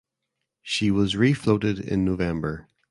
She 0.63 0.89
was 0.89 1.13
refloated 1.13 1.79
in 1.79 2.03
November. 2.03 2.67